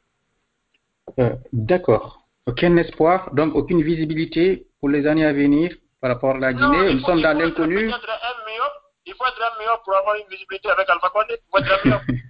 [1.19, 2.21] Euh, D'accord.
[2.47, 6.67] Aucun espoir, donc aucune visibilité pour les années à venir par rapport à la Guinée.
[6.89, 7.91] Non, Nous faut- sommes dans l'inconnu.
[9.09, 11.35] Il faut être un myope pour avoir une visibilité avec Alpha Condé.
[11.39, 12.03] Il faut être un myope.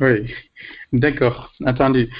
[0.00, 0.34] Oui,
[0.92, 2.10] d'accord, entendu.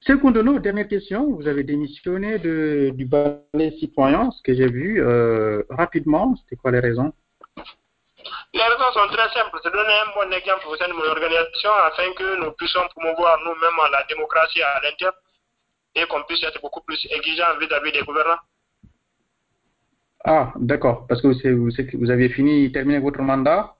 [0.00, 1.34] Secondono, dernière question.
[1.34, 6.34] Vous avez démissionné de, du ballet citoyen, ce que j'ai vu euh, rapidement.
[6.36, 7.12] C'était quoi les raisons?
[8.54, 9.58] Les raisons sont très simples.
[9.62, 13.38] C'est donner un bon exemple au sein de mon organisation afin que nous puissions promouvoir
[13.44, 15.12] nous-mêmes la démocratie à l'interne
[15.94, 18.40] et qu'on puisse être beaucoup plus exigeant vis-à-vis des gouvernants.
[20.24, 23.74] Ah, d'accord, parce que vous, c'est- vous avez fini, terminé votre mandat,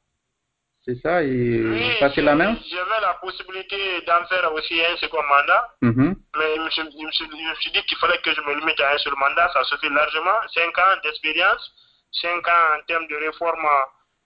[0.89, 5.23] c'est ça, et Oui, passez la main j'avais la possibilité d'en faire aussi un second
[5.23, 6.17] mandat, Mhm.
[6.39, 8.41] mais je me suis, je me suis- je me suis dit qu'il fallait que je
[8.41, 10.39] me limite à un seul mandat, ça suffit largement.
[10.55, 11.73] Cinq ans d'expérience,
[12.13, 13.69] cinq ans en termes de réforme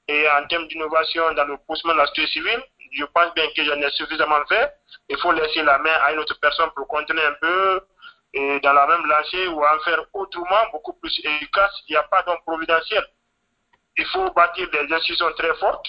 [0.07, 2.63] et en termes d'innovation dans le poussement de la société civile.
[2.95, 4.71] Je pense bien que j'en ai suffisamment fait.
[5.09, 7.81] Il faut laisser la main à une autre personne pour continuer un peu
[8.35, 11.73] et dans la même lancée ou en faire autrement, beaucoup plus efficace.
[11.89, 13.05] Il n'y a pas d'homme providentiel.
[13.97, 15.89] Il faut bâtir des institutions très fortes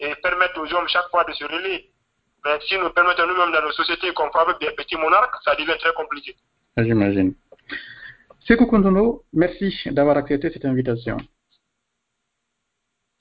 [0.00, 1.90] et permettre aux hommes chaque fois de se relayer.
[2.44, 5.76] Mais si nous permettons nous-mêmes dans nos sociétés qu'on fabrique des petits monarques, ça devient
[5.78, 6.36] très compliqué.
[6.76, 7.34] J'imagine.
[8.46, 11.18] Sekou Kondono, merci d'avoir accepté cette invitation.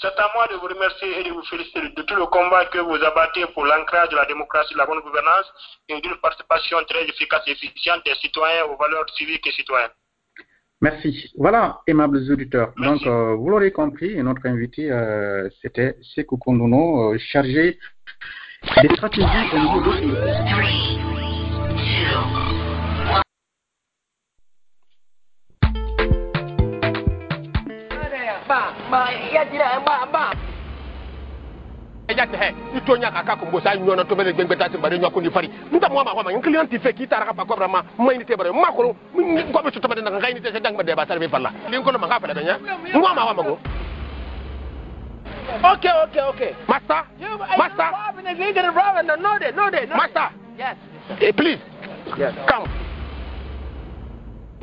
[0.02, 2.78] C'est à moi de vous remercier et de vous féliciter de tout le combat que
[2.78, 5.52] vous abattez pour l'ancrage de la démocratie, de la bonne gouvernance
[5.90, 9.92] et d'une participation très efficace et efficiente des citoyens aux valeurs civiques et citoyennes.
[10.82, 11.32] Merci.
[11.38, 12.74] Voilà, aimables auditeurs.
[12.78, 17.78] Donc, euh, vous l'aurez compris, notre invité, euh, c'était Sekou Kondono, euh, chargé
[18.82, 19.90] des stratégies au niveau de
[32.16, 35.22] jate he ito nya ka ka kumbo sa nyono to bele gbengbe tati bare nyako
[35.22, 37.68] ni fari nda mo ma ko ma ngi client fe ki tara ka pa kobra
[37.68, 38.96] ma mai ni te bare ma ko
[39.54, 41.84] ko be to bade na ngai ni te dang bade ba sare be falla lin
[41.84, 42.58] ko ma ka fala benya
[42.94, 43.58] mo ma wa ma go
[45.50, 46.52] Okay, okay, okay.
[46.70, 47.02] master?
[47.58, 47.90] master
[48.38, 49.96] You're gonna rob no, no, they, no, they, no.
[49.98, 50.30] master?
[50.58, 50.78] Yes.
[51.20, 51.58] eh, please
[52.18, 52.34] Yes.
[52.48, 52.70] come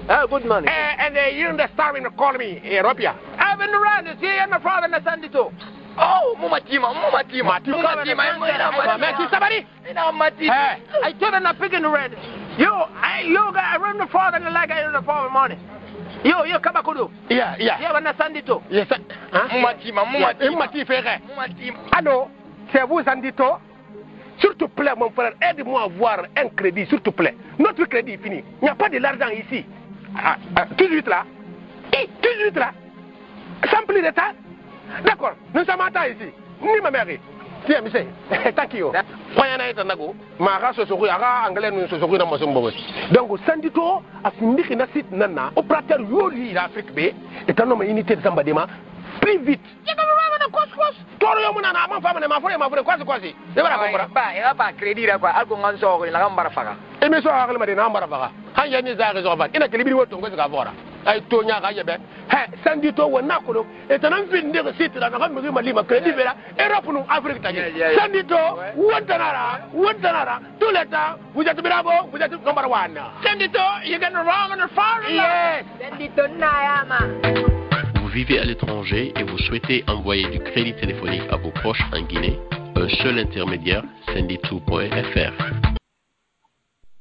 [0.08, 0.70] Oh, good morning.
[0.70, 4.06] eh and uh, you in the star in call me eh Robia I've been around.
[4.06, 5.50] You see, and the father and the son too.
[5.98, 10.50] Oh muma tima muma tima Muma tima, muma ma ki sabari You know, my teeth.
[10.50, 10.82] Hey.
[11.04, 12.10] I told them not picking the red.
[12.58, 12.66] Yo,
[13.00, 15.60] I, yo, I run the father and like I in the father morning.
[16.24, 17.08] Yo, yo, back, Kudu.
[17.30, 18.60] yeah yeah Yeah, too.
[18.68, 18.88] yes
[19.52, 20.50] Mumatima, mumatima.
[20.50, 21.78] muma ti frère Mumatima.
[21.92, 22.28] Allô,
[22.72, 23.58] c'est vous Sandito
[24.40, 27.36] S'il te plaît, mon frère, aide-moi à avoir un crédit, s'il te plaît.
[27.58, 28.42] Notre crédit est fini.
[28.60, 29.64] Il n'y a pas de l'argent ici.
[30.18, 31.24] Ah, ah, tout de suite là.
[31.92, 32.72] Eh, tout de suite là.
[33.70, 34.34] Sans plus de temps.
[35.04, 36.30] D'accord, nous sommes en temps ici.
[36.60, 37.06] Ni ma mère.
[37.66, 38.06] Tiens, monsieur.
[38.54, 38.92] Thank you.
[38.92, 39.02] Na
[39.70, 40.14] ita nago.
[40.38, 42.70] Ma ga so so ya ga anglais nu so so na mo so mbo.
[43.10, 44.02] Donc Sandito
[44.76, 45.50] na site nana.
[45.56, 46.98] Opérateur yoli l'Afrique B.
[46.98, 47.14] Et
[47.60, 48.66] un homme unité de Zambadema.
[49.20, 49.60] Plus vite.
[49.86, 50.02] Na ma
[52.58, 53.34] ma kwasi kwasi.
[53.54, 53.78] Bara.
[53.78, 54.08] Ba, ko la
[56.50, 56.76] faga.
[57.00, 58.30] hakili ma de bara faga
[58.68, 58.94] yanni
[59.94, 60.72] wo ka fɔra
[61.06, 61.60] ay to nya
[62.64, 63.08] sandi to
[64.30, 67.50] fin de mi mali ma vera europe afrique ta
[67.96, 68.42] sandi to
[71.62, 71.90] bravo
[72.44, 72.66] number
[73.22, 75.64] sandi to you wrong on the far yes.
[78.16, 82.38] Vivez à l'étranger et vous souhaitez envoyer du crédit téléphonique à vos proches en Guinée,
[82.74, 83.82] un seul intermédiaire,
[84.14, 85.65] senditou.fr.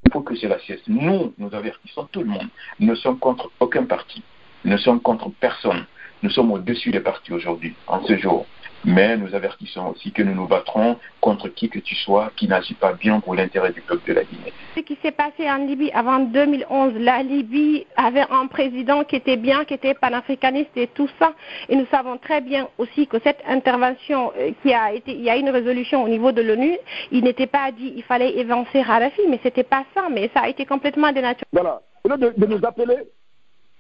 [0.06, 0.82] Il faut que cela cesse.
[0.88, 2.48] Nous, nous avertissons tout le monde.
[2.80, 4.22] Nous ne sommes contre aucun parti.
[4.63, 5.86] Nous ne sommes contre personne.
[6.24, 8.46] Nous sommes au-dessus des partis aujourd'hui, en ce jour.
[8.86, 12.76] Mais nous avertissons aussi que nous nous battrons contre qui que tu sois qui n'agit
[12.76, 14.54] pas bien pour l'intérêt du peuple de la Guinée.
[14.76, 19.38] Ce qui s'est passé en Libye avant 2011, la Libye avait un président qui était
[19.38, 21.34] bien, qui était panafricaniste et tout ça.
[21.69, 25.30] Et nous savons très bien aussi que cette intervention euh, qui a été, il y
[25.30, 26.78] a une résolution au niveau de l'ONU,
[27.12, 30.50] il n'était pas dit il fallait évincer Kadhafi, mais c'était pas ça, mais ça a
[30.50, 31.45] été complètement dénaturé.
[31.52, 31.82] Voilà.
[32.04, 32.98] Au lieu de, de nous appeler,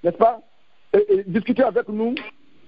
[0.03, 0.39] n'est-ce pas,
[0.93, 2.15] et, et discuter avec nous,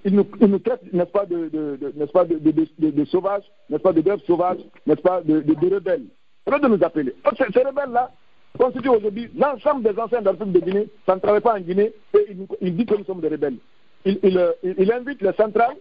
[0.08, 2.68] ils nous, ils nous traitent, n'est-ce pas, de, de, de- n'est-ce pas, de, de, de,
[2.80, 6.06] de- de sauvages, n'est-ce pas, de bêtes sauvages, n'est-ce pas, de, de, de rebelles.
[6.50, 7.14] Lieu de nous appeler.
[7.24, 8.10] Donc, ces, ces rebelles-là
[8.58, 11.60] constituent aujourd'hui l'ensemble des anciens de la République de Guinée, ça ne travaille pas en
[11.60, 13.58] Guinée, et ils, nous- ils disent que nous sommes des rebelles.
[14.06, 15.76] Il, il, euh, il- il invite les centrales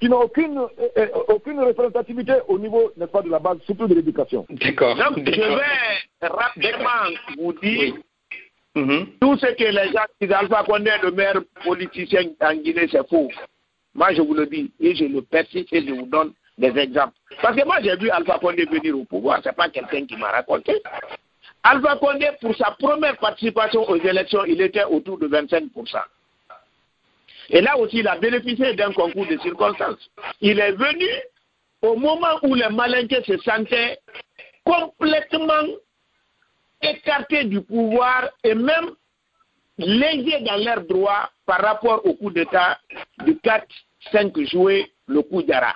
[0.00, 3.86] qui n'ont aucune, euh, euh, aucune représentativité au niveau, n'est-ce pas, de la base, surtout
[3.86, 4.44] de l'éducation.
[4.50, 4.96] D'accord.
[4.96, 6.88] Donc, je vais rapidement
[7.38, 7.94] vous dire
[8.74, 9.06] Mhm.
[9.20, 13.06] tout ce que les gens disent Alpha Condé est le meilleur politicien en Guinée, c'est
[13.08, 13.28] faux.
[13.94, 17.14] Moi, je vous le dis et je le persiste et je vous donne des exemples.
[17.42, 20.28] Parce que moi, j'ai vu Alpha Condé venir au pouvoir, c'est pas quelqu'un qui m'a
[20.28, 20.80] raconté.
[21.64, 25.98] Alpha Condé, pour sa première participation aux élections, il était autour de 25%.
[27.50, 30.08] Et là aussi, il a bénéficié d'un concours de circonstances.
[30.40, 31.08] Il est venu
[31.82, 33.98] au moment où les malinqués se sentaient
[34.64, 35.66] complètement
[36.82, 38.90] écartés du pouvoir et même
[39.78, 42.78] lésés dans leurs droits par rapport au coup d'État
[43.24, 45.74] du 4-5 juillet, le coup d'Ara.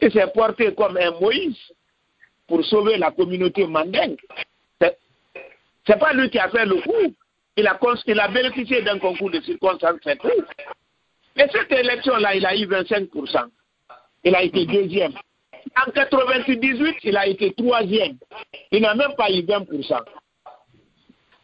[0.00, 1.56] Il s'est porté comme un Moïse
[2.46, 4.18] pour sauver la communauté mandingue.
[5.86, 7.14] C'est pas lui qui a fait le coup.
[7.56, 10.44] Il a, il a bénéficié d'un concours de circonstances, tout.
[11.36, 13.44] Et cette élection-là, il a eu 25%.
[14.24, 15.12] Il a été deuxième.
[15.86, 18.16] En 98, il a été troisième.
[18.70, 19.98] Il n'a même pas eu 20%.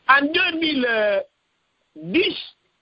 [0.09, 0.27] En
[1.97, 2.37] 2010,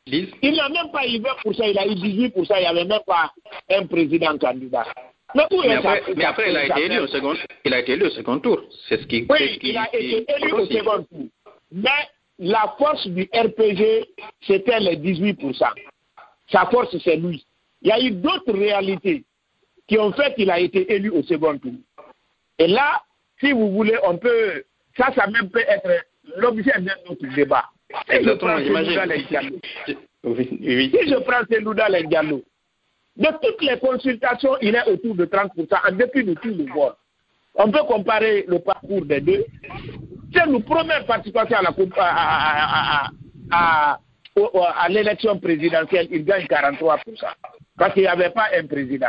[0.07, 3.01] Lise il n'a même pas eu 20%, il a eu 18%, il n'y avait même
[3.07, 3.33] pas
[3.71, 4.87] un président candidat.
[5.35, 8.07] Mais, après, sa- mais après, il a été élu au second, il a été élu
[8.07, 8.63] au second tour.
[8.89, 9.27] C'est ce qui.
[9.29, 11.27] ce Oui, qui- il a été élu au second tour.
[11.71, 11.91] Mais
[12.39, 14.07] la force du RPG,
[14.47, 15.67] c'était les 18%.
[16.51, 17.45] Sa force, c'est lui.
[17.83, 19.25] Il y a eu d'autres réalités.
[19.89, 21.73] Qui ont fait qu'il a été élu au second tour.
[22.59, 23.03] Et là,
[23.41, 24.65] si vous voulez, on peut,
[24.97, 26.05] ça, ça même peut être
[26.37, 27.65] l'objet d'un autre débat.
[28.11, 29.57] Si je prends Selouda Lendialo,
[30.37, 32.43] si je prends Selouda Lendialo,
[33.17, 36.97] de toutes les consultations, il est autour de 30% en dépit de tout le vote.
[37.55, 39.45] On peut comparer le parcours des deux.
[40.33, 43.11] C'est notre première participation à la à, à,
[43.51, 44.01] à,
[44.77, 46.99] à l'élection présidentielle, il gagne 43%.
[47.77, 49.09] Parce qu'il n'y avait pas un président.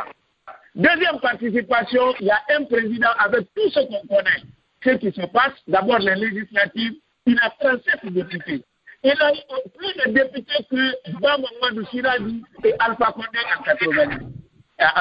[0.80, 4.44] Deuxième participation, il y a un président avec tout ce qu'on connaît.
[4.82, 6.94] Ce qui se passe, d'abord les législatives,
[7.26, 8.64] il a 37 députés.
[9.04, 9.32] Il a
[9.78, 14.20] plus de députés que Mamadou Siradi et Alpha Condé en, 80,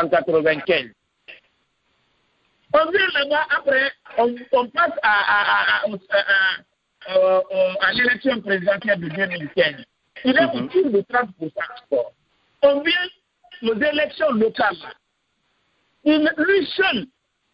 [0.03, 0.87] en 95.
[2.75, 7.41] On vient là-bas, après, on, on passe à, à, à,
[7.87, 9.75] à l'élection présidentielle de 2015.
[10.25, 10.65] Il est Mhm.
[10.65, 12.05] autour de 30%
[12.63, 13.09] On vient
[13.71, 14.75] aux élections locales.
[16.11, 17.05] Il, lui seul,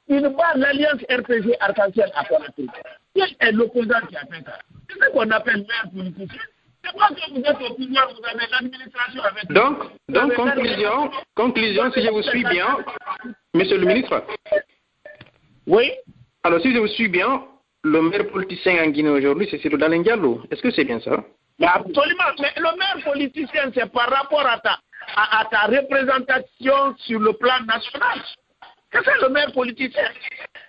[0.07, 2.69] il bat l'alliance RPG Arc-en-Ciel à Conakry.
[3.17, 4.59] Quel est l'opposant qui a fait ça?
[4.89, 6.41] C'est ce qu'on appelle maire politicien.
[6.85, 11.91] C'est pas que vous êtes au pouvoir, vous avez l'administration avec Donc, donc conclusion, conclusion,
[11.93, 12.79] si je vous suis bien,
[13.55, 14.23] Monsieur le ministre.
[15.67, 15.91] Oui.
[16.45, 17.43] Alors, si je vous suis bien,
[17.83, 20.43] le maire politicien en Guinée aujourd'hui, c'est Cyril Diallo.
[20.53, 21.25] Est-ce que c'est bien ça?
[21.59, 22.31] Mais absolument.
[22.41, 24.79] Mais le maire politicien, c'est par rapport à ta,
[25.17, 28.21] à, à ta représentation sur le plan national.
[28.95, 30.03] C'est ça le maire politicien.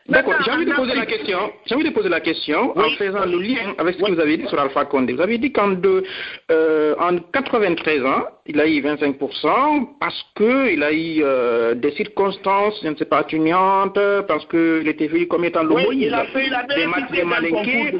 [0.08, 1.52] D'accord, j'ai envie de poser la question.
[1.66, 4.38] J'ai envie de poser la question en faisant le lien avec ce que vous avez
[4.38, 5.14] dit sur Alpha Condé.
[5.14, 6.04] Vous avez dit qu'en de,
[6.52, 11.92] euh, en 93 ans, il a eu 25% parce que il a eu euh, des
[11.94, 16.14] circonstances, je ne sais pas, atténuantes, parce qu'il était vu comme étant le Oui, il
[16.14, 17.92] a fait, des, ma- Malinqués.
[17.94, 18.00] de.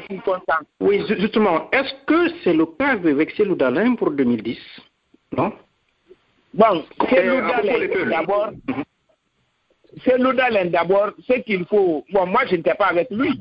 [0.80, 1.68] Oui, ju- justement.
[1.72, 4.56] Est-ce que c'est le cas avec Célou Dalin pour 2010
[5.36, 5.52] Non?
[6.54, 7.88] Bon, c'est à propos des
[10.04, 11.10] C'est Loudalen d'abord.
[11.26, 12.04] Ce qu'il faut.
[12.12, 13.40] Bon, moi, je n'étais pas avec lui.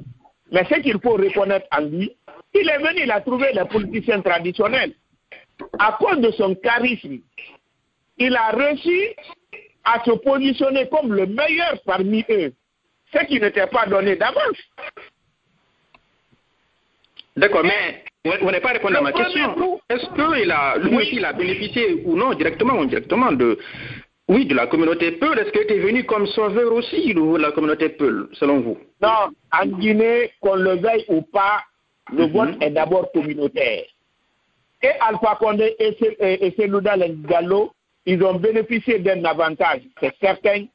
[0.52, 2.16] Mais ce qu'il faut reconnaître en lui,
[2.54, 4.94] il est venu, il a trouvé les politiciens traditionnels.
[5.80, 7.18] À cause de son charisme,
[8.18, 9.16] il a réussi
[9.84, 12.54] à se positionner comme le meilleur parmi eux.
[13.14, 14.58] Ce qui n'était pas donné d'avance.
[17.38, 19.80] D'accord, mais vous n'avez pas répondu à ma question.
[19.90, 23.60] Est-ce qu'il a, lui aussi, il a bénéficié ou non, directement ou indirectement, de,
[24.28, 27.90] oui, de la communauté Peul Est-ce qu'il était venu comme sauveur aussi de la communauté
[27.90, 28.78] Peul, selon vous?
[29.02, 31.62] Non, en Guinée, qu'on le veuille ou pas,
[32.12, 32.32] le Mhm.
[32.34, 33.84] vote est d'abord communautaire.
[34.82, 37.72] Et Alpha Condé et, Ce- et, et Selouda Gallo,
[38.06, 40.66] ils ont bénéficié d'un avantage, c'est certain,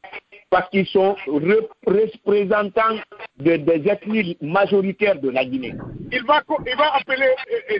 [0.49, 2.97] parce qu'ils sont rep- représentants
[3.39, 5.75] de- des ethnies majoritaires de la Guinée.
[6.13, 7.29] il va, co- il va appeler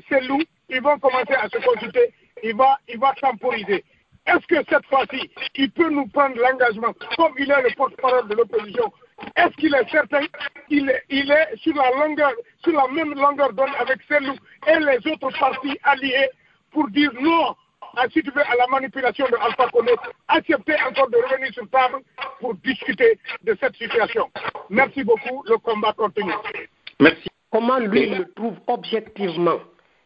[0.09, 2.13] Selou, ils vont commencer à se consulter,
[2.45, 3.83] il va, il va temporiser.
[4.27, 8.35] Est-ce que cette fois-ci, il peut nous prendre l'engagement, comme il est le porte-parole de
[8.35, 8.93] l'opposition,
[9.37, 10.21] est-ce qu'il est certain
[10.69, 14.35] qu'il est, il est sur la longueur, sur la même longueur d'onde avec Selou
[14.67, 16.31] et les autres partis alliés
[16.71, 17.55] pour dire non
[17.97, 19.93] à, si tu veux, à la manipulation de Alpha Condé,
[20.29, 21.99] accepter encore de revenir sur table
[22.39, 24.31] pour discuter de cette situation?
[24.69, 26.33] Merci beaucoup, le combat continue.
[27.01, 27.29] Merci.
[27.51, 29.59] Comment lui il trouve objectivement?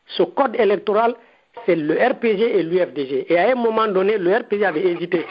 [0.06, 1.14] Ce code électoral,
[1.66, 3.26] c'est le RPG et l'UFDG.
[3.28, 5.26] Et à un moment donné, le RPG avait hésité.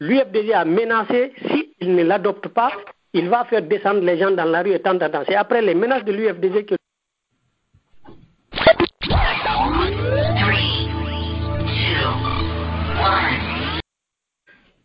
[0.00, 2.72] L'UFDG a menacé, s'il ne l'adopte pas,
[3.12, 5.10] il va faire descendre les gens dans la rue et tant, tant.
[5.26, 6.74] C'est après les menaces de l'UFDG que